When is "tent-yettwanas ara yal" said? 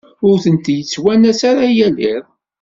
0.43-1.95